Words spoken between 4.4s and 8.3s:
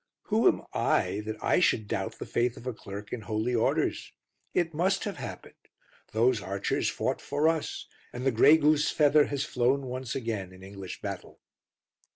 It must have happened. Those archers fought for us, and